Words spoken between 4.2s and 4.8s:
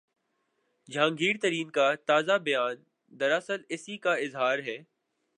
اظہار ہے۔